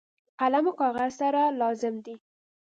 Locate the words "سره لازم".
1.21-1.95